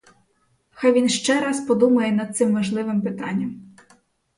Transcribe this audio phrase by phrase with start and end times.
[0.71, 3.75] Хай він ще раз подумає над цим важливим питанням.